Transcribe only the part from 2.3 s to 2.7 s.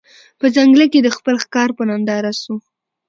سو